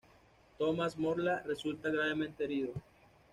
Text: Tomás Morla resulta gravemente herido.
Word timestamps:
Tomás 0.57 0.97
Morla 0.97 1.43
resulta 1.45 1.91
gravemente 1.91 2.43
herido. 2.45 2.73